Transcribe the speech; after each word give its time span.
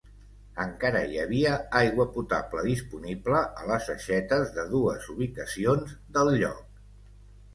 Encara 0.61 1.01
hi 1.09 1.19
havia 1.23 1.51
aigua 1.79 2.05
potable 2.15 2.63
disponible 2.69 3.43
a 3.63 3.67
les 3.71 3.91
aixetes 3.95 4.49
de 4.57 4.65
dues 4.73 5.05
ubicacions 5.17 5.93
del 6.17 6.33
lloc. 6.45 6.81